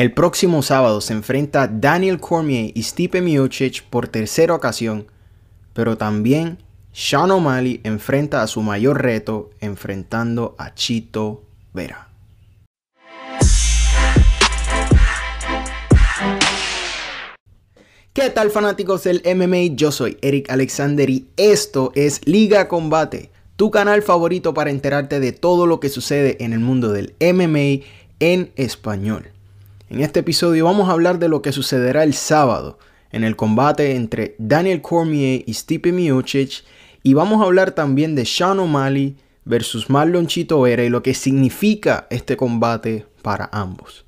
El 0.00 0.14
próximo 0.14 0.62
sábado 0.62 1.02
se 1.02 1.12
enfrenta 1.12 1.68
Daniel 1.68 2.20
Cormier 2.20 2.72
y 2.74 2.84
Stipe 2.84 3.20
Miocic 3.20 3.82
por 3.82 4.08
tercera 4.08 4.54
ocasión, 4.54 5.08
pero 5.74 5.98
también 5.98 6.56
Sean 6.90 7.30
O'Malley 7.30 7.82
enfrenta 7.84 8.40
a 8.40 8.46
su 8.46 8.62
mayor 8.62 9.02
reto 9.02 9.50
enfrentando 9.60 10.54
a 10.56 10.74
Chito 10.74 11.42
Vera. 11.74 12.08
¿Qué 18.14 18.30
tal 18.30 18.50
fanáticos 18.50 19.04
del 19.04 19.20
MMA? 19.22 19.74
Yo 19.74 19.92
soy 19.92 20.16
Eric 20.22 20.50
Alexander 20.50 21.10
y 21.10 21.28
esto 21.36 21.92
es 21.94 22.26
Liga 22.26 22.68
Combate, 22.68 23.30
tu 23.56 23.70
canal 23.70 24.00
favorito 24.00 24.54
para 24.54 24.70
enterarte 24.70 25.20
de 25.20 25.32
todo 25.32 25.66
lo 25.66 25.78
que 25.78 25.90
sucede 25.90 26.42
en 26.42 26.54
el 26.54 26.60
mundo 26.60 26.90
del 26.90 27.14
MMA 27.20 27.84
en 28.18 28.50
español. 28.56 29.32
En 29.90 30.00
este 30.00 30.20
episodio 30.20 30.66
vamos 30.66 30.88
a 30.88 30.92
hablar 30.92 31.18
de 31.18 31.28
lo 31.28 31.42
que 31.42 31.50
sucederá 31.50 32.04
el 32.04 32.14
sábado 32.14 32.78
en 33.10 33.24
el 33.24 33.34
combate 33.34 33.96
entre 33.96 34.36
Daniel 34.38 34.82
Cormier 34.82 35.42
y 35.44 35.52
Stipe 35.52 35.90
Miocic 35.90 36.62
y 37.02 37.14
vamos 37.14 37.42
a 37.42 37.46
hablar 37.46 37.72
también 37.72 38.14
de 38.14 38.24
Sean 38.24 38.60
O'Malley 38.60 39.16
versus 39.44 39.90
Marlon 39.90 40.28
Chito 40.28 40.60
Vera 40.60 40.84
y 40.84 40.90
lo 40.90 41.02
que 41.02 41.12
significa 41.12 42.06
este 42.08 42.36
combate 42.36 43.04
para 43.22 43.50
ambos. 43.50 44.04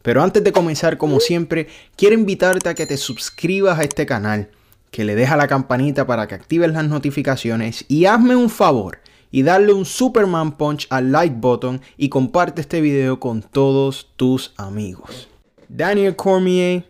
Pero 0.00 0.22
antes 0.22 0.42
de 0.42 0.52
comenzar, 0.52 0.96
como 0.96 1.20
siempre, 1.20 1.68
quiero 1.96 2.14
invitarte 2.14 2.70
a 2.70 2.74
que 2.74 2.86
te 2.86 2.96
suscribas 2.96 3.78
a 3.78 3.82
este 3.82 4.06
canal, 4.06 4.48
que 4.90 5.04
le 5.04 5.14
dejes 5.16 5.36
la 5.36 5.48
campanita 5.48 6.06
para 6.06 6.26
que 6.26 6.34
actives 6.34 6.72
las 6.72 6.88
notificaciones 6.88 7.84
y 7.88 8.06
hazme 8.06 8.36
un 8.36 8.48
favor 8.48 9.00
y 9.30 9.42
darle 9.42 9.72
un 9.72 9.84
Superman 9.84 10.56
Punch 10.56 10.86
al 10.90 11.12
like 11.12 11.36
button 11.38 11.80
y 11.96 12.08
comparte 12.08 12.60
este 12.60 12.80
video 12.80 13.20
con 13.20 13.42
todos 13.42 14.12
tus 14.16 14.54
amigos. 14.56 15.28
Daniel 15.68 16.16
Cormier, 16.16 16.86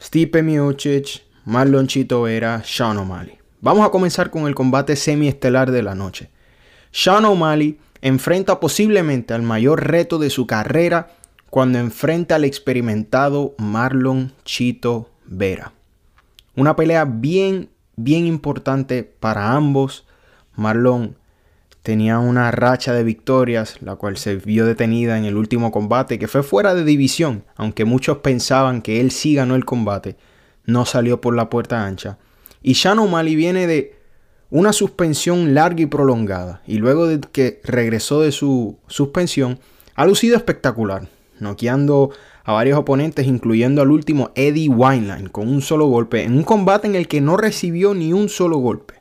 Stipe 0.00 0.42
Miocic, 0.42 1.22
Marlon 1.44 1.86
Chito 1.86 2.22
Vera, 2.22 2.62
Sean 2.64 2.98
O'Malley. 2.98 3.38
Vamos 3.60 3.86
a 3.86 3.90
comenzar 3.90 4.30
con 4.30 4.46
el 4.46 4.54
combate 4.54 4.94
semiestelar 4.96 5.70
de 5.70 5.82
la 5.82 5.94
noche. 5.94 6.30
Sean 6.92 7.24
O'Malley 7.24 7.78
enfrenta 8.00 8.60
posiblemente 8.60 9.34
al 9.34 9.42
mayor 9.42 9.86
reto 9.88 10.18
de 10.18 10.30
su 10.30 10.46
carrera 10.46 11.10
cuando 11.50 11.78
enfrenta 11.78 12.36
al 12.36 12.44
experimentado 12.44 13.54
Marlon 13.58 14.32
Chito 14.44 15.10
Vera. 15.26 15.72
Una 16.54 16.76
pelea 16.76 17.04
bien, 17.04 17.70
bien 17.96 18.26
importante 18.26 19.02
para 19.02 19.52
ambos. 19.52 20.06
Marlon 20.58 21.16
tenía 21.82 22.18
una 22.18 22.50
racha 22.50 22.92
de 22.92 23.04
victorias, 23.04 23.80
la 23.80 23.94
cual 23.94 24.16
se 24.16 24.36
vio 24.36 24.66
detenida 24.66 25.16
en 25.16 25.24
el 25.24 25.36
último 25.36 25.70
combate, 25.70 26.18
que 26.18 26.28
fue 26.28 26.42
fuera 26.42 26.74
de 26.74 26.84
división, 26.84 27.44
aunque 27.56 27.84
muchos 27.84 28.18
pensaban 28.18 28.82
que 28.82 29.00
él 29.00 29.10
sí 29.10 29.34
ganó 29.34 29.54
el 29.54 29.64
combate, 29.64 30.16
no 30.66 30.84
salió 30.84 31.20
por 31.20 31.34
la 31.34 31.48
puerta 31.48 31.86
ancha. 31.86 32.18
Y 32.60 32.74
Sean 32.74 32.98
O'Malley 32.98 33.36
viene 33.36 33.66
de 33.66 33.96
una 34.50 34.72
suspensión 34.72 35.54
larga 35.54 35.82
y 35.82 35.86
prolongada, 35.86 36.60
y 36.66 36.78
luego 36.78 37.06
de 37.06 37.20
que 37.20 37.60
regresó 37.62 38.20
de 38.20 38.32
su 38.32 38.78
suspensión, 38.88 39.60
ha 39.94 40.04
lucido 40.06 40.36
espectacular, 40.36 41.08
noqueando 41.38 42.10
a 42.42 42.52
varios 42.52 42.78
oponentes, 42.78 43.26
incluyendo 43.26 43.80
al 43.80 43.92
último 43.92 44.32
Eddie 44.34 44.68
Wineline, 44.68 45.28
con 45.28 45.48
un 45.48 45.62
solo 45.62 45.86
golpe, 45.86 46.24
en 46.24 46.36
un 46.36 46.42
combate 46.42 46.88
en 46.88 46.96
el 46.96 47.06
que 47.06 47.20
no 47.20 47.36
recibió 47.36 47.94
ni 47.94 48.12
un 48.12 48.28
solo 48.28 48.58
golpe. 48.58 48.97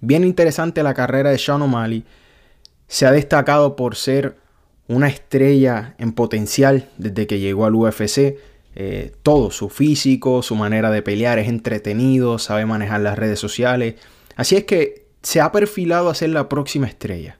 Bien 0.00 0.24
interesante 0.24 0.82
la 0.82 0.94
carrera 0.94 1.30
de 1.30 1.38
Sean 1.38 1.62
O'Malley. 1.62 2.04
Se 2.88 3.06
ha 3.06 3.12
destacado 3.12 3.76
por 3.76 3.96
ser 3.96 4.36
una 4.88 5.08
estrella 5.08 5.94
en 5.98 6.12
potencial 6.12 6.88
desde 6.98 7.26
que 7.26 7.38
llegó 7.38 7.66
al 7.66 7.74
UFC. 7.74 8.38
Eh, 8.74 9.12
todo, 9.22 9.50
su 9.50 9.68
físico, 9.68 10.42
su 10.42 10.56
manera 10.56 10.90
de 10.90 11.02
pelear 11.02 11.38
es 11.38 11.48
entretenido, 11.48 12.38
sabe 12.38 12.66
manejar 12.66 13.00
las 13.02 13.18
redes 13.18 13.38
sociales. 13.38 13.96
Así 14.36 14.56
es 14.56 14.64
que 14.64 15.06
se 15.22 15.40
ha 15.40 15.52
perfilado 15.52 16.08
a 16.08 16.14
ser 16.14 16.30
la 16.30 16.48
próxima 16.48 16.86
estrella. 16.86 17.38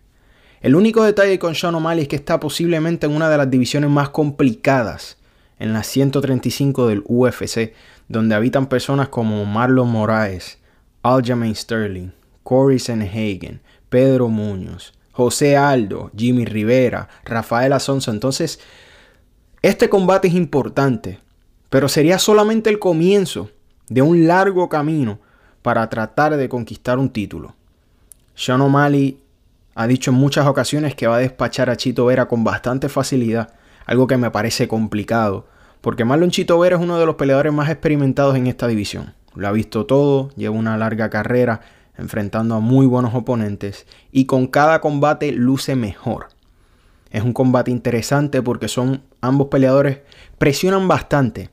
El 0.60 0.74
único 0.76 1.02
detalle 1.02 1.38
con 1.38 1.54
Sean 1.54 1.74
O'Malley 1.74 2.02
es 2.02 2.08
que 2.08 2.16
está 2.16 2.38
posiblemente 2.38 3.06
en 3.06 3.12
una 3.12 3.30
de 3.30 3.38
las 3.38 3.50
divisiones 3.50 3.88
más 3.88 4.10
complicadas, 4.10 5.16
en 5.58 5.72
la 5.72 5.82
135 5.82 6.86
del 6.86 7.02
UFC, 7.06 7.72
donde 8.08 8.34
habitan 8.34 8.66
personas 8.66 9.08
como 9.08 9.44
Marlon 9.46 9.90
Moraes, 9.90 10.58
Aljamain 11.02 11.54
Sterling, 11.54 12.10
Corey 12.42 12.78
Sanhagen, 12.78 13.60
Pedro 13.88 14.28
Muñoz, 14.28 14.94
José 15.12 15.56
Aldo, 15.56 16.10
Jimmy 16.16 16.44
Rivera, 16.44 17.08
Rafael 17.24 17.72
Asonso. 17.72 18.10
Entonces, 18.10 18.60
este 19.62 19.88
combate 19.88 20.28
es 20.28 20.34
importante, 20.34 21.18
pero 21.68 21.88
sería 21.88 22.18
solamente 22.18 22.70
el 22.70 22.78
comienzo 22.78 23.50
de 23.88 24.02
un 24.02 24.26
largo 24.26 24.68
camino 24.68 25.18
para 25.62 25.88
tratar 25.90 26.36
de 26.36 26.48
conquistar 26.48 26.98
un 26.98 27.10
título. 27.10 27.54
Sean 28.34 28.60
O'Malley 28.62 29.18
ha 29.74 29.86
dicho 29.86 30.10
en 30.10 30.16
muchas 30.16 30.46
ocasiones 30.46 30.94
que 30.94 31.06
va 31.06 31.16
a 31.16 31.20
despachar 31.20 31.68
a 31.70 31.76
Chito 31.76 32.06
Vera 32.06 32.26
con 32.26 32.44
bastante 32.44 32.88
facilidad, 32.88 33.52
algo 33.86 34.06
que 34.06 34.16
me 34.16 34.30
parece 34.30 34.68
complicado, 34.68 35.46
porque 35.80 36.04
Marlon 36.04 36.30
Chito 36.30 36.58
Vera 36.58 36.76
es 36.76 36.82
uno 36.82 36.98
de 36.98 37.06
los 37.06 37.16
peleadores 37.16 37.52
más 37.52 37.68
experimentados 37.68 38.36
en 38.36 38.46
esta 38.46 38.66
división. 38.66 39.14
Lo 39.34 39.46
ha 39.48 39.52
visto 39.52 39.86
todo, 39.86 40.30
lleva 40.36 40.54
una 40.56 40.76
larga 40.76 41.10
carrera, 41.10 41.60
enfrentando 41.96 42.54
a 42.54 42.60
muy 42.60 42.86
buenos 42.86 43.14
oponentes 43.14 43.86
y 44.10 44.24
con 44.24 44.46
cada 44.46 44.80
combate 44.80 45.32
luce 45.32 45.76
mejor. 45.76 46.28
Es 47.10 47.22
un 47.22 47.32
combate 47.32 47.70
interesante 47.70 48.42
porque 48.42 48.68
son 48.68 49.02
ambos 49.20 49.48
peleadores 49.48 49.98
presionan 50.38 50.88
bastante 50.88 51.50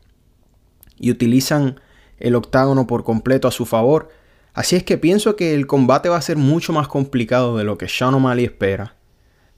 y 0.98 1.12
utilizan 1.12 1.80
el 2.20 2.36
octágono 2.36 2.88
por 2.88 3.04
completo 3.04 3.48
a 3.48 3.52
su 3.52 3.66
favor. 3.66 4.10
Así 4.54 4.76
es 4.76 4.84
que 4.84 4.98
pienso 4.98 5.36
que 5.36 5.54
el 5.54 5.68
combate 5.68 6.10
va 6.10 6.18
a 6.18 6.22
ser 6.22 6.38
mucho 6.38 6.74
más 6.74 6.88
complicado 6.88 7.58
de 7.58 7.64
lo 7.64 7.78
que 7.78 7.88
Sean 7.90 8.14
O'Malley 8.14 8.46
espera. 8.46 8.96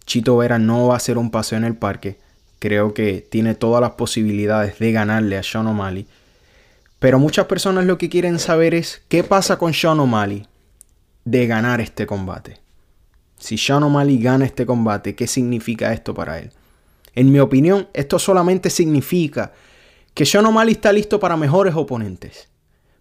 Chito 0.06 0.38
Vera 0.38 0.60
no 0.60 0.88
va 0.88 0.96
a 0.96 1.00
ser 1.00 1.18
un 1.18 1.32
paseo 1.32 1.58
en 1.58 1.64
el 1.64 1.76
parque. 1.76 2.18
Creo 2.60 2.94
que 2.94 3.26
tiene 3.30 3.56
todas 3.56 3.82
las 3.82 3.92
posibilidades 3.92 4.80
de 4.80 4.92
ganarle 4.92 5.38
a 5.38 5.44
Sean 5.44 5.68
O'Malley. 5.68 6.08
Pero 7.00 7.20
muchas 7.20 7.46
personas 7.46 7.86
lo 7.86 7.98
que 7.98 8.10
quieren 8.10 8.40
saber 8.40 8.74
es 8.74 9.02
qué 9.08 9.24
pasa 9.24 9.58
con 9.58 9.74
Sean 9.74 10.00
O'Malley 10.00 10.49
de 11.26 11.48
ganar 11.48 11.82
este 11.82 12.06
combate. 12.06 12.60
Si 13.38 13.58
Sean 13.58 13.84
O'Malley 13.84 14.20
gana 14.20 14.46
este 14.46 14.66
combate, 14.66 15.16
¿qué 15.16 15.28
significa 15.28 15.94
esto 15.94 16.14
para 16.14 16.40
él? 16.40 16.52
En 17.16 17.32
mi 17.32 17.40
opinión, 17.40 17.88
esto 17.94 18.20
solamente 18.20 18.70
significa 18.70 19.54
que 20.14 20.26
Sean 20.26 20.46
O'Malley 20.46 20.74
está 20.74 20.92
listo 20.92 21.20
para 21.20 21.38
mejores 21.38 21.76
oponentes. 21.76 22.50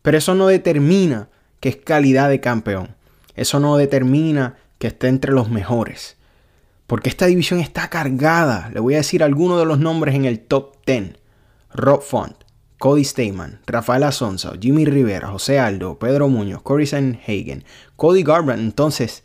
Pero 0.03 0.19
eso 0.19 0.35
no 0.35 0.47
determina 0.47 1.29
que 1.61 1.69
es 1.71 1.77
calidad 1.77 2.29
de 2.29 2.41
campeón. 2.41 2.95
Eso 3.35 3.61
no 3.61 3.77
determina 3.77 4.57
que 4.79 4.89
esté 4.89 5.09
entre 5.09 5.33
los 5.33 5.51
mejores. 5.51 6.17
Porque 6.87 7.09
esta 7.09 7.27
división 7.27 7.61
está 7.61 7.91
cargada. 7.91 8.71
Le 8.73 8.81
voy 8.81 8.95
a 8.95 8.99
decir 8.99 9.23
algunos 9.23 9.59
de 9.59 9.67
los 9.67 9.79
nombres 9.79 10.15
en 10.15 10.25
el 10.25 10.41
top 10.41 10.77
10. 10.87 11.15
Rob 11.75 12.03
Font, 12.03 12.37
Cody 12.79 13.05
Steyman, 13.05 13.61
Rafael 13.67 14.05
Asonso, 14.05 14.55
Jimmy 14.61 14.85
Rivera, 14.85 15.29
José 15.29 15.59
Aldo, 15.59 15.99
Pedro 15.99 16.29
Muñoz, 16.29 16.63
Corey 16.63 16.87
Sanhagen, 16.87 17.65
Cody 17.97 18.23
Garbrandt. 18.23 18.63
Entonces, 18.63 19.25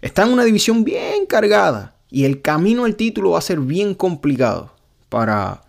está 0.00 0.22
en 0.22 0.32
una 0.32 0.44
división 0.44 0.84
bien 0.84 1.26
cargada 1.26 1.96
y 2.10 2.24
el 2.24 2.42
camino 2.42 2.84
al 2.84 2.94
título 2.94 3.32
va 3.32 3.38
a 3.38 3.42
ser 3.42 3.58
bien 3.58 3.94
complicado 3.94 4.72
para 5.08 5.62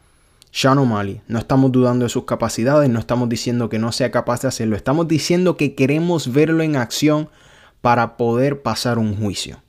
Sean 0.51 0.77
O'Malley. 0.77 1.21
No 1.27 1.39
estamos 1.39 1.71
dudando 1.71 2.05
de 2.05 2.09
sus 2.09 2.25
capacidades, 2.25 2.87
no 2.89 2.99
estamos 2.99 3.29
diciendo 3.29 3.67
que 3.67 3.79
no 3.79 3.91
sea 3.91 4.11
capaz 4.11 4.43
de 4.43 4.49
hacerlo, 4.49 4.75
estamos 4.75 5.07
diciendo 5.07 5.57
que 5.57 5.73
queremos 5.73 6.31
verlo 6.31 6.61
en 6.61 6.75
acción 6.75 7.29
para 7.81 8.15
poder 8.15 8.61
pasar 8.61 8.99
un 8.99 9.15
juicio. 9.17 9.61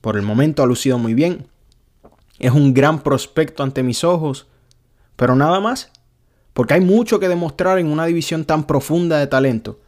Por 0.00 0.16
el 0.16 0.22
momento 0.22 0.62
ha 0.62 0.66
lucido 0.66 0.98
muy 0.98 1.14
bien. 1.14 1.46
Es 2.38 2.52
un 2.52 2.72
gran 2.74 3.02
prospecto 3.02 3.62
ante 3.62 3.82
mis 3.82 4.04
ojos 4.04 4.46
pero 5.16 5.34
nada 5.34 5.60
más. 5.60 5.90
Porque 6.52 6.74
hay 6.74 6.80
mucho 6.80 7.18
que 7.18 7.28
demostrar 7.28 7.78
en 7.78 7.86
una 7.86 8.04
división 8.06 8.44
tan 8.44 8.64
profunda 8.64 9.18
de 9.18 9.26
talento. 9.26 9.80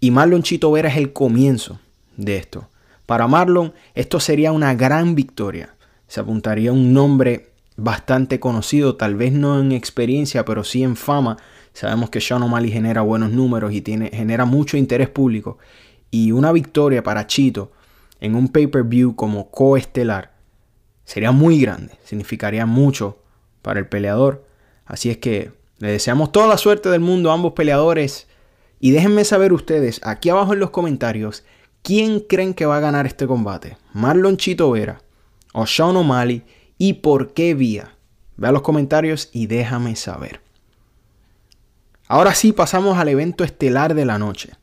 Y 0.00 0.10
Marlon 0.10 0.42
Chito 0.42 0.72
Vera 0.72 0.88
es 0.88 0.96
el 0.96 1.12
comienzo 1.12 1.78
de 2.16 2.36
esto. 2.36 2.68
Para 3.06 3.26
Marlon 3.26 3.74
esto 3.94 4.20
sería 4.20 4.52
una 4.52 4.74
gran 4.74 5.14
victoria. 5.14 5.74
Se 6.06 6.20
apuntaría 6.20 6.72
un 6.72 6.92
nombre 6.92 7.50
bastante 7.76 8.40
conocido, 8.40 8.96
tal 8.96 9.14
vez 9.14 9.32
no 9.32 9.60
en 9.60 9.72
experiencia, 9.72 10.44
pero 10.44 10.64
sí 10.64 10.82
en 10.82 10.96
fama. 10.96 11.36
Sabemos 11.72 12.10
que 12.10 12.20
Sean 12.20 12.42
O'Malley 12.42 12.70
genera 12.70 13.02
buenos 13.02 13.30
números 13.30 13.72
y 13.72 13.80
tiene, 13.80 14.10
genera 14.12 14.44
mucho 14.44 14.76
interés 14.76 15.08
público. 15.08 15.58
Y 16.10 16.32
una 16.32 16.52
victoria 16.52 17.02
para 17.02 17.26
Chito 17.26 17.72
en 18.20 18.34
un 18.34 18.48
pay-per-view 18.48 19.14
como 19.16 19.50
coestelar 19.50 20.32
sería 21.04 21.32
muy 21.32 21.60
grande. 21.60 21.98
Significaría 22.04 22.66
mucho 22.66 23.18
para 23.62 23.80
el 23.80 23.86
peleador. 23.86 24.44
Así 24.90 25.08
es 25.08 25.18
que 25.18 25.52
le 25.78 25.92
deseamos 25.92 26.32
toda 26.32 26.48
la 26.48 26.58
suerte 26.58 26.88
del 26.88 27.00
mundo 27.00 27.30
a 27.30 27.34
ambos 27.34 27.52
peleadores. 27.52 28.26
Y 28.80 28.90
déjenme 28.90 29.24
saber 29.24 29.52
ustedes 29.52 30.00
aquí 30.02 30.30
abajo 30.30 30.52
en 30.52 30.58
los 30.58 30.70
comentarios 30.70 31.44
quién 31.82 32.18
creen 32.18 32.54
que 32.54 32.66
va 32.66 32.78
a 32.78 32.80
ganar 32.80 33.06
este 33.06 33.28
combate. 33.28 33.78
Marlon 33.92 34.36
Chito 34.36 34.68
Vera 34.72 35.00
o 35.52 35.64
Sean 35.64 35.96
O'Malley 35.96 36.42
y 36.76 36.94
por 36.94 37.34
qué 37.34 37.54
vía. 37.54 37.94
Ve 38.36 38.48
a 38.48 38.52
los 38.52 38.62
comentarios 38.62 39.28
y 39.32 39.46
déjame 39.46 39.94
saber. 39.94 40.40
Ahora 42.08 42.34
sí 42.34 42.52
pasamos 42.52 42.98
al 42.98 43.08
evento 43.08 43.44
estelar 43.44 43.94
de 43.94 44.04
la 44.04 44.18
noche. 44.18 44.54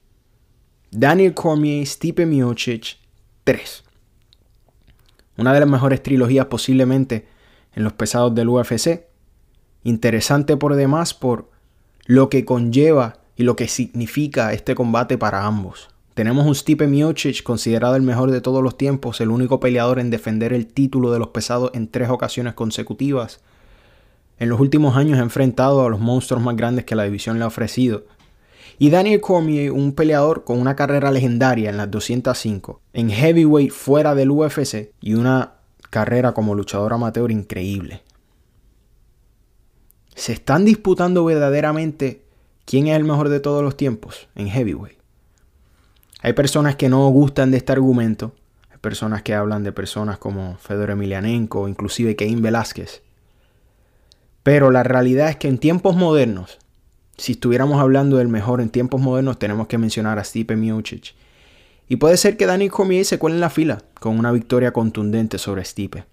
Daniel 0.92 1.34
Cormier, 1.34 1.88
Stipe 1.88 2.26
Miocic 2.26 2.98
3. 3.46 3.84
Una 5.38 5.54
de 5.54 5.62
las 5.62 5.70
mejores 5.70 6.04
trilogías 6.04 6.48
posiblemente 6.48 7.30
en 7.74 7.86
los 7.86 7.94
pesados 7.94 8.36
del 8.36 8.50
UFC. 8.50 9.07
Interesante 9.84 10.58
por 10.58 10.76
demás 10.76 11.14
por 11.14 11.50
lo 12.06 12.30
que 12.30 12.46
conlleva 12.46 13.20
y 13.36 13.44
lo 13.44 13.56
que 13.56 13.68
significa 13.68 14.54
este 14.54 14.76
combate 14.76 15.18
para 15.18 15.46
ambos. 15.46 15.90
Tenemos 16.14 16.48
un 16.48 16.56
Stipe 16.56 16.88
Miocic 16.88 17.44
considerado 17.44 17.96
el 17.96 18.02
mejor 18.02 18.32
de 18.32 18.42
todos 18.42 18.64
los 18.64 18.76
tiempos, 18.76 19.22
el 19.22 19.30
único 19.30 19.60
peleador 19.60 20.00
en 20.00 20.10
defender 20.10 20.52
el 20.52 20.66
título 20.66 21.12
de 21.12 21.20
los 21.20 21.28
pesados 21.28 21.70
en 21.76 21.88
tres 21.88 22.10
ocasiones 22.10 22.56
consecutivas. 22.56 23.40
En 24.40 24.50
los 24.50 24.60
últimos 24.60 24.98
años 24.98 25.20
ha 25.20 25.22
enfrentado 25.22 25.86
a 25.86 25.90
los 25.90 26.00
monstruos 26.00 26.42
más 26.42 26.56
grandes 26.56 26.86
que 26.86 26.96
la 26.96 27.04
división 27.04 27.38
le 27.38 27.44
ha 27.44 27.48
ofrecido. 27.48 28.06
Y 28.80 28.90
Daniel 28.90 29.22
Cormier, 29.22 29.72
un 29.72 29.94
peleador 29.94 30.44
con 30.44 30.60
una 30.60 30.76
carrera 30.76 31.12
legendaria 31.12 31.70
en 31.70 31.78
las 31.78 31.92
205, 31.92 32.82
en 32.94 33.10
heavyweight 33.12 33.72
fuera 33.72 34.16
del 34.16 34.32
UFC 34.32 34.92
y 35.00 35.14
una 35.14 35.54
carrera 35.90 36.34
como 36.34 36.56
luchador 36.56 36.94
amateur 36.94 37.32
increíble. 37.32 38.02
Se 40.18 40.34
están 40.34 40.66
disputando 40.66 41.24
verdaderamente 41.24 42.24
quién 42.66 42.88
es 42.88 42.96
el 42.98 43.04
mejor 43.04 43.30
de 43.30 43.40
todos 43.40 43.64
los 43.64 43.78
tiempos 43.78 44.28
en 44.34 44.50
heavyweight. 44.50 44.98
Hay 46.24 46.34
personas 46.34 46.76
que 46.76 46.90
no 46.90 47.08
gustan 47.10 47.52
de 47.52 47.58
este 47.58 47.74
argumento. 47.74 48.34
Hay 48.72 48.80
personas 48.80 49.22
que 49.22 49.36
hablan 49.36 49.64
de 49.64 49.72
personas 49.72 50.18
como 50.18 50.58
Fedor 50.58 50.90
Emelianenko 50.90 51.68
inclusive 51.68 52.16
Cain 52.16 52.42
Velázquez. 52.42 53.04
Pero 54.42 54.72
la 54.72 54.82
realidad 54.82 55.30
es 55.30 55.36
que 55.36 55.50
en 55.50 55.60
tiempos 55.60 55.96
modernos, 55.96 56.58
si 57.16 57.34
estuviéramos 57.34 57.80
hablando 57.80 58.18
del 58.18 58.28
mejor 58.28 58.60
en 58.60 58.72
tiempos 58.72 59.00
modernos, 59.00 59.38
tenemos 59.38 59.68
que 59.68 59.78
mencionar 59.78 60.18
a 60.18 60.24
Stipe 60.24 60.56
Miocic. 60.56 61.14
Y 61.88 61.98
puede 61.98 62.18
ser 62.18 62.38
que 62.38 62.48
Dani 62.48 62.70
Cormier 62.70 63.06
se 63.06 63.20
cuele 63.20 63.36
en 63.36 63.42
la 63.42 63.52
fila 63.52 63.84
con 64.00 64.18
una 64.18 64.32
victoria 64.32 64.74
contundente 64.74 65.38
sobre 65.38 65.64
Stipe. 65.64 66.06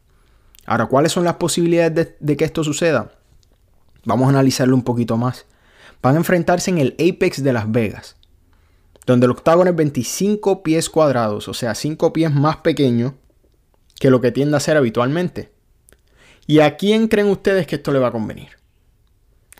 Ahora, 0.66 0.84
¿cuáles 0.86 1.10
son 1.10 1.24
las 1.24 1.36
posibilidades 1.36 1.94
de, 1.94 2.16
de 2.20 2.36
que 2.36 2.44
esto 2.44 2.62
suceda? 2.62 3.10
Vamos 4.04 4.26
a 4.26 4.30
analizarlo 4.30 4.74
un 4.74 4.82
poquito 4.82 5.16
más. 5.16 5.46
Van 6.02 6.14
a 6.14 6.18
enfrentarse 6.18 6.70
en 6.70 6.78
el 6.78 6.96
Apex 6.98 7.42
de 7.42 7.52
Las 7.52 7.70
Vegas 7.70 8.16
donde 9.06 9.26
el 9.26 9.32
octágono 9.32 9.70
es 9.70 9.76
25 9.76 10.62
pies 10.62 10.88
cuadrados, 10.88 11.48
o 11.48 11.54
sea, 11.54 11.74
5 11.74 12.12
pies 12.12 12.32
más 12.32 12.58
pequeño 12.58 13.14
que 13.98 14.10
lo 14.10 14.20
que 14.20 14.32
tiende 14.32 14.56
a 14.56 14.60
ser 14.60 14.76
habitualmente. 14.76 15.52
¿Y 16.46 16.60
a 16.60 16.76
quién 16.76 17.08
creen 17.08 17.28
ustedes 17.28 17.66
que 17.66 17.76
esto 17.76 17.92
le 17.92 17.98
va 17.98 18.08
a 18.08 18.12
convenir? 18.12 18.48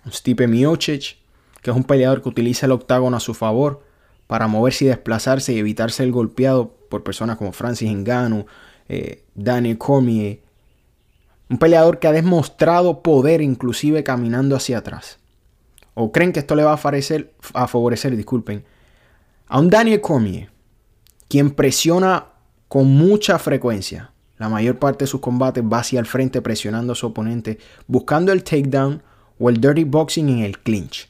Un 0.05 0.13
Stipe 0.13 0.47
Miocic, 0.47 1.19
que 1.63 1.71
es 1.71 1.77
un 1.77 1.85
peleador 1.85 2.23
que 2.23 2.29
utiliza 2.29 2.67
el 2.67 2.73
octágono 2.73 3.17
a 3.17 3.21
su 3.21 3.35
favor 3.35 3.83
para 4.27 4.49
moverse 4.49 4.87
y 4.87 4.89
desplazarse 4.89 5.53
y 5.53 5.59
evitar 5.59 5.91
ser 5.91 6.11
golpeado 6.11 6.75
por 6.91 7.03
personas 7.03 7.37
como 7.37 7.53
Francis 7.53 7.91
Ngannou, 7.91 8.47
eh, 8.89 9.25
Daniel 9.35 9.79
Cormier. 9.79 10.41
Un 11.51 11.59
peleador 11.59 11.99
que 11.99 12.09
ha 12.09 12.13
demostrado 12.13 13.03
poder 13.03 13.41
inclusive 13.41 14.03
caminando 14.03 14.57
hacia 14.57 14.79
atrás. 14.79 15.19
¿O 15.95 16.11
creen 16.11 16.33
que 16.33 16.41
esto 16.41 16.57
le 16.57 16.65
va 16.65 16.73
a 16.73 16.77
favorecer, 16.77 17.35
a 17.53 17.69
favorecer 17.69 18.17
disculpen, 18.17 18.65
a 19.47 19.61
un 19.61 19.71
Daniel 19.71 20.01
Cormier, 20.01 20.51
quien 21.29 21.51
presiona 21.51 22.29
con 22.69 22.89
mucha 22.89 23.39
frecuencia. 23.39 24.13
La 24.37 24.49
mayor 24.49 24.79
parte 24.79 25.05
de 25.05 25.09
sus 25.09 25.21
combates 25.21 25.63
va 25.63 25.79
hacia 25.79 26.01
el 26.01 26.07
frente 26.07 26.43
presionando 26.43 26.93
a 26.93 26.97
su 26.97 27.07
oponente, 27.07 27.59
buscando 27.87 28.33
el 28.33 28.43
takedown 28.43 29.03
o 29.39 29.49
el 29.49 29.61
dirty 29.61 29.85
boxing 29.85 30.29
en 30.29 30.39
el 30.41 30.59
clinch. 30.59 31.09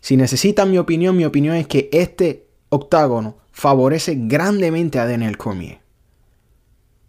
Si 0.00 0.16
necesitan 0.16 0.70
mi 0.70 0.78
opinión, 0.78 1.16
mi 1.16 1.24
opinión 1.24 1.56
es 1.56 1.66
que 1.66 1.88
este 1.92 2.46
octágono 2.68 3.38
favorece 3.50 4.14
grandemente 4.16 5.00
a 5.00 5.06
Daniel 5.06 5.36
Cormier. 5.36 5.80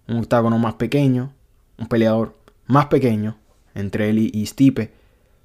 Un 0.08 0.18
octágono 0.18 0.58
más 0.58 0.74
pequeño, 0.76 1.34
un 1.78 1.88
peleador 1.88 2.36
más 2.66 2.88
pequeño 2.88 3.38
entre 3.74 4.10
él 4.10 4.20
y 4.20 4.46
Stipe, 4.46 4.92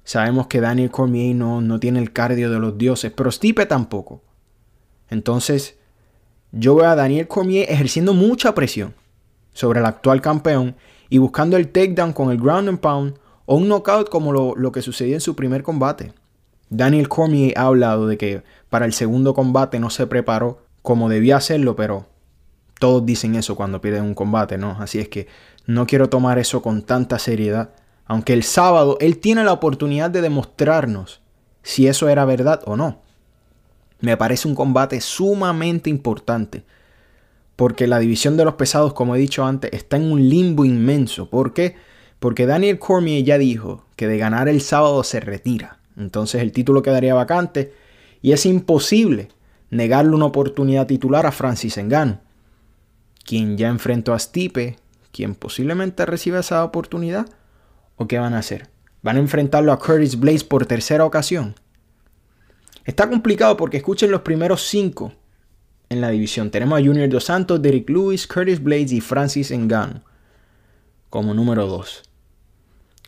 Sabemos 0.03 0.47
que 0.47 0.59
Daniel 0.59 0.91
Cormier 0.91 1.35
no, 1.35 1.61
no 1.61 1.79
tiene 1.79 1.99
el 1.99 2.11
cardio 2.11 2.51
de 2.51 2.59
los 2.59 2.77
dioses, 2.77 3.11
pero 3.15 3.31
Stipe 3.31 3.65
tampoco. 3.65 4.21
Entonces, 5.09 5.77
yo 6.51 6.75
veo 6.75 6.89
a 6.89 6.95
Daniel 6.95 7.27
Cormier 7.27 7.71
ejerciendo 7.71 8.13
mucha 8.13 8.53
presión 8.53 8.93
sobre 9.53 9.79
el 9.79 9.85
actual 9.85 10.21
campeón 10.21 10.75
y 11.09 11.19
buscando 11.19 11.55
el 11.55 11.69
takedown 11.69 12.11
con 12.11 12.31
el 12.31 12.37
ground 12.37 12.67
and 12.67 12.79
pound 12.79 13.15
o 13.45 13.55
un 13.55 13.67
knockout 13.67 14.09
como 14.09 14.33
lo, 14.33 14.55
lo 14.55 14.71
que 14.71 14.81
sucedió 14.81 15.13
en 15.13 15.21
su 15.21 15.35
primer 15.35 15.63
combate. 15.63 16.13
Daniel 16.69 17.07
Cormier 17.07 17.57
ha 17.57 17.67
hablado 17.67 18.07
de 18.07 18.17
que 18.17 18.43
para 18.69 18.85
el 18.85 18.93
segundo 18.93 19.33
combate 19.33 19.79
no 19.79 19.89
se 19.89 20.07
preparó 20.07 20.65
como 20.81 21.07
debía 21.07 21.37
hacerlo, 21.37 21.75
pero 21.75 22.07
todos 22.79 23.05
dicen 23.05 23.35
eso 23.35 23.55
cuando 23.55 23.79
pierden 23.79 24.03
un 24.03 24.15
combate, 24.15 24.57
¿no? 24.57 24.71
Así 24.79 24.99
es 24.99 25.07
que 25.07 25.27
no 25.65 25.87
quiero 25.87 26.09
tomar 26.09 26.39
eso 26.39 26.61
con 26.61 26.81
tanta 26.81 27.19
seriedad. 27.19 27.71
Aunque 28.05 28.33
el 28.33 28.43
sábado 28.43 28.97
Él 28.99 29.19
tiene 29.19 29.43
la 29.43 29.53
oportunidad 29.53 30.09
de 30.09 30.21
demostrarnos 30.21 31.21
si 31.61 31.87
eso 31.87 32.09
era 32.09 32.25
verdad 32.25 32.61
o 32.65 32.75
no. 32.75 33.01
Me 33.99 34.17
parece 34.17 34.47
un 34.47 34.55
combate 34.55 34.99
sumamente 34.99 35.89
importante. 35.89 36.63
Porque 37.55 37.87
la 37.87 37.99
división 37.99 38.35
de 38.35 38.45
los 38.45 38.55
pesados, 38.55 38.93
como 38.93 39.15
he 39.15 39.19
dicho 39.19 39.45
antes, 39.45 39.71
está 39.73 39.97
en 39.97 40.11
un 40.11 40.27
limbo 40.27 40.65
inmenso. 40.65 41.29
¿Por 41.29 41.53
qué? 41.53 41.75
Porque 42.19 42.45
Daniel 42.45 42.79
Cormier 42.79 43.23
ya 43.23 43.37
dijo 43.37 43.85
que 43.95 44.07
de 44.07 44.17
ganar 44.17 44.49
el 44.49 44.61
sábado 44.61 45.03
se 45.03 45.19
retira. 45.19 45.77
Entonces 45.95 46.41
el 46.41 46.51
título 46.51 46.81
quedaría 46.81 47.13
vacante 47.13 47.73
y 48.21 48.31
es 48.31 48.45
imposible 48.45 49.29
negarle 49.69 50.15
una 50.15 50.25
oportunidad 50.25 50.87
titular 50.87 51.25
a 51.25 51.31
Francis 51.31 51.77
Ngannou, 51.77 52.19
quien 53.25 53.57
ya 53.57 53.69
enfrentó 53.69 54.13
a 54.13 54.19
Stipe, 54.19 54.77
quien 55.13 55.35
posiblemente 55.35 56.05
reciba 56.05 56.39
esa 56.39 56.65
oportunidad 56.65 57.27
¿O 57.95 58.07
qué 58.07 58.19
van 58.19 58.33
a 58.33 58.39
hacer? 58.39 58.69
¿Van 59.01 59.17
a 59.17 59.19
enfrentarlo 59.19 59.71
a 59.71 59.79
Curtis 59.79 60.19
Blaze 60.19 60.45
por 60.45 60.65
tercera 60.65 61.05
ocasión? 61.05 61.55
Está 62.85 63.09
complicado 63.09 63.55
porque 63.55 63.77
escuchen 63.77 64.11
los 64.11 64.21
primeros 64.21 64.63
cinco 64.63 65.13
en 65.89 66.01
la 66.01 66.09
división. 66.09 66.49
Tenemos 66.49 66.79
a 66.79 66.83
Junior 66.83 67.07
Dos 67.09 67.25
Santos, 67.25 67.61
Derek 67.61 67.89
Lewis, 67.89 68.27
Curtis 68.27 68.61
Blaze 68.61 68.95
y 68.95 69.01
Francis 69.01 69.51
Ngannou 69.51 70.01
como 71.09 71.35
número 71.35 71.67
2. 71.67 72.03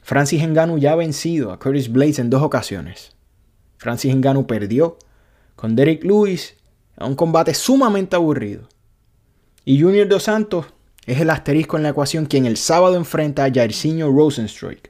Francis 0.03 0.47
Ngannou 0.47 0.77
ya 0.77 0.91
ha 0.91 0.95
vencido 0.95 1.51
a 1.51 1.57
Curtis 1.57 1.91
Blaze 1.91 2.21
en 2.21 2.29
dos 2.29 2.43
ocasiones. 2.43 3.15
Francis 3.77 4.15
Ngannou 4.15 4.45
perdió 4.45 4.99
con 5.55 5.75
Derek 5.75 6.03
Lewis 6.03 6.55
en 6.97 7.07
un 7.07 7.15
combate 7.15 7.55
sumamente 7.55 8.15
aburrido. 8.15 8.69
Y 9.65 9.81
Junior 9.81 10.07
Dos 10.07 10.23
Santos 10.23 10.67
es 11.05 11.19
el 11.19 11.29
asterisco 11.29 11.77
en 11.77 11.83
la 11.83 11.89
ecuación 11.89 12.25
quien 12.25 12.45
el 12.45 12.57
sábado 12.57 12.95
enfrenta 12.95 13.45
a 13.45 13.51
Jairzinho 13.51 14.11
Rosenstruik, 14.11 14.89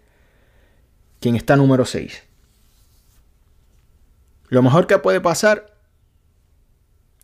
quien 1.19 1.35
está 1.35 1.55
número 1.55 1.85
6. 1.85 2.23
Lo 4.49 4.61
mejor 4.61 4.87
que 4.87 4.97
puede 4.99 5.19
pasar 5.21 5.75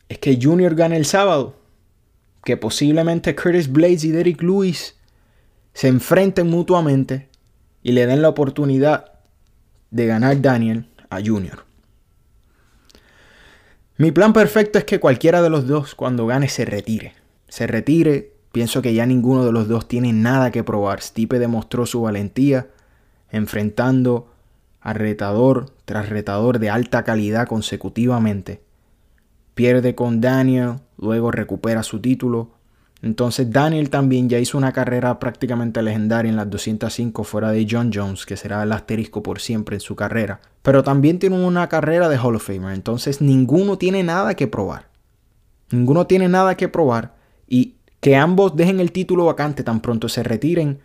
es 0.09 0.17
que 0.17 0.37
Junior 0.41 0.75
gane 0.75 0.97
el 0.97 1.05
sábado, 1.05 1.55
que 2.43 2.57
posiblemente 2.57 3.35
Curtis 3.35 3.71
Blades 3.71 4.03
y 4.03 4.11
Derek 4.11 4.41
Lewis 4.41 4.95
se 5.73 5.87
enfrenten 5.87 6.47
mutuamente 6.47 7.29
y 7.83 7.93
le 7.93 8.05
den 8.05 8.21
la 8.21 8.29
oportunidad 8.29 9.13
de 9.89 10.05
ganar 10.07 10.41
Daniel 10.41 10.89
a 11.09 11.21
Junior. 11.23 11.65
Mi 13.97 14.11
plan 14.11 14.33
perfecto 14.33 14.79
es 14.79 14.85
que 14.85 14.99
cualquiera 14.99 15.41
de 15.41 15.49
los 15.49 15.67
dos 15.67 15.95
cuando 15.95 16.25
gane 16.25 16.49
se 16.49 16.65
retire. 16.65 17.13
Se 17.47 17.67
retire 17.67 18.33
Pienso 18.51 18.81
que 18.81 18.93
ya 18.93 19.05
ninguno 19.05 19.45
de 19.45 19.51
los 19.51 19.67
dos 19.67 19.87
tiene 19.87 20.11
nada 20.13 20.51
que 20.51 20.63
probar. 20.63 21.01
Stipe 21.01 21.39
demostró 21.39 21.85
su 21.85 22.01
valentía 22.01 22.67
enfrentando 23.31 24.27
a 24.81 24.93
retador 24.93 25.71
tras 25.85 26.09
retador 26.09 26.59
de 26.59 26.69
alta 26.69 27.03
calidad 27.03 27.47
consecutivamente. 27.47 28.61
Pierde 29.53 29.95
con 29.95 30.21
Daniel, 30.21 30.79
luego 30.97 31.31
recupera 31.31 31.83
su 31.83 31.99
título. 32.01 32.51
Entonces 33.01 33.51
Daniel 33.51 33.89
también 33.89 34.29
ya 34.29 34.37
hizo 34.37 34.57
una 34.57 34.73
carrera 34.73 35.17
prácticamente 35.19 35.81
legendaria 35.81 36.29
en 36.29 36.35
las 36.35 36.49
205 36.49 37.23
fuera 37.23 37.51
de 37.51 37.67
John 37.69 37.91
Jones, 37.93 38.25
que 38.25 38.37
será 38.37 38.61
el 38.63 38.71
asterisco 38.71 39.23
por 39.23 39.39
siempre 39.39 39.77
en 39.77 39.81
su 39.81 39.95
carrera. 39.95 40.41
Pero 40.61 40.83
también 40.83 41.19
tiene 41.19 41.43
una 41.43 41.67
carrera 41.67 42.09
de 42.09 42.17
Hall 42.17 42.35
of 42.35 42.45
Famer. 42.45 42.73
Entonces 42.73 43.21
ninguno 43.21 43.77
tiene 43.77 44.03
nada 44.03 44.35
que 44.35 44.47
probar. 44.47 44.89
Ninguno 45.71 46.05
tiene 46.05 46.27
nada 46.27 46.55
que 46.55 46.67
probar. 46.67 47.15
Y 47.47 47.75
que 48.01 48.15
ambos 48.15 48.55
dejen 48.55 48.79
el 48.79 48.91
título 48.91 49.25
vacante 49.25 49.63
tan 49.63 49.79
pronto 49.79 50.09
se 50.09 50.23
retiren, 50.23 50.79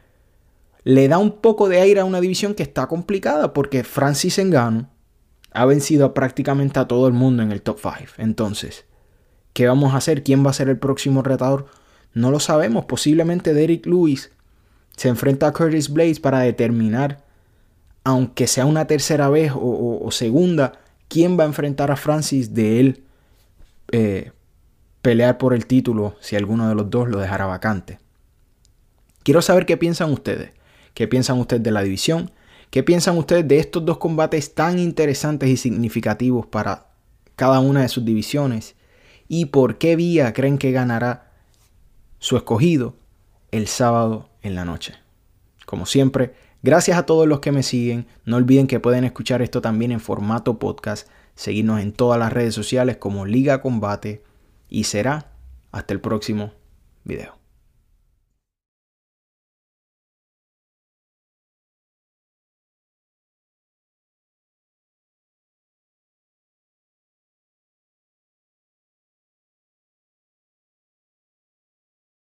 le 0.84 1.08
da 1.08 1.18
un 1.18 1.40
poco 1.40 1.68
de 1.68 1.80
aire 1.80 2.00
a 2.00 2.04
una 2.04 2.20
división 2.20 2.54
que 2.54 2.62
está 2.62 2.86
complicada 2.86 3.52
porque 3.52 3.82
Francis 3.82 4.38
Ngannou 4.38 4.86
ha 5.50 5.64
vencido 5.64 6.12
prácticamente 6.12 6.78
a 6.78 6.86
todo 6.86 7.08
el 7.08 7.14
mundo 7.14 7.42
en 7.42 7.50
el 7.50 7.62
top 7.62 7.80
5. 7.80 8.12
Entonces, 8.18 8.84
¿qué 9.54 9.66
vamos 9.66 9.94
a 9.94 9.96
hacer? 9.96 10.22
¿Quién 10.22 10.44
va 10.44 10.50
a 10.50 10.54
ser 10.54 10.68
el 10.68 10.78
próximo 10.78 11.22
retador? 11.22 11.66
No 12.12 12.30
lo 12.30 12.38
sabemos. 12.38 12.84
Posiblemente 12.84 13.54
Derek 13.54 13.86
Lewis 13.86 14.30
se 14.96 15.08
enfrenta 15.08 15.46
a 15.46 15.52
Curtis 15.52 15.90
Blades 15.90 16.20
para 16.20 16.40
determinar, 16.40 17.24
aunque 18.04 18.46
sea 18.46 18.66
una 18.66 18.86
tercera 18.86 19.30
vez 19.30 19.52
o, 19.54 20.08
segunda, 20.10 20.72
quién 21.08 21.38
va 21.38 21.44
a 21.44 21.46
enfrentar 21.46 21.90
a 21.90 21.96
Francis 21.96 22.52
de 22.54 22.80
él 22.80 23.04
eh, 23.92 24.32
pelear 25.06 25.38
por 25.38 25.54
el 25.54 25.68
título 25.68 26.16
si 26.18 26.34
alguno 26.34 26.68
de 26.68 26.74
los 26.74 26.90
dos 26.90 27.08
lo 27.08 27.20
dejara 27.20 27.46
vacante. 27.46 28.00
Quiero 29.22 29.40
saber 29.40 29.64
qué 29.64 29.76
piensan 29.76 30.10
ustedes. 30.10 30.50
¿Qué 30.94 31.06
piensan 31.06 31.38
ustedes 31.38 31.62
de 31.62 31.70
la 31.70 31.82
división? 31.82 32.32
¿Qué 32.70 32.82
piensan 32.82 33.16
ustedes 33.16 33.46
de 33.46 33.60
estos 33.60 33.84
dos 33.84 33.98
combates 33.98 34.56
tan 34.56 34.80
interesantes 34.80 35.48
y 35.48 35.56
significativos 35.56 36.46
para 36.46 36.88
cada 37.36 37.60
una 37.60 37.82
de 37.82 37.88
sus 37.88 38.04
divisiones? 38.04 38.74
¿Y 39.28 39.44
por 39.44 39.78
qué 39.78 39.94
vía 39.94 40.32
creen 40.32 40.58
que 40.58 40.72
ganará 40.72 41.30
su 42.18 42.36
escogido 42.36 42.96
el 43.52 43.68
sábado 43.68 44.28
en 44.42 44.56
la 44.56 44.64
noche? 44.64 44.94
Como 45.66 45.86
siempre, 45.86 46.34
gracias 46.64 46.98
a 46.98 47.06
todos 47.06 47.28
los 47.28 47.38
que 47.38 47.52
me 47.52 47.62
siguen. 47.62 48.08
No 48.24 48.38
olviden 48.38 48.66
que 48.66 48.80
pueden 48.80 49.04
escuchar 49.04 49.40
esto 49.40 49.60
también 49.60 49.92
en 49.92 50.00
formato 50.00 50.58
podcast, 50.58 51.06
seguirnos 51.36 51.80
en 51.80 51.92
todas 51.92 52.18
las 52.18 52.32
redes 52.32 52.56
sociales 52.56 52.96
como 52.96 53.24
Liga 53.24 53.62
Combate 53.62 54.25
y 54.68 54.84
será 54.84 55.32
hasta 55.72 55.94
el 55.94 56.00
próximo 56.00 56.52
video. 57.04 57.35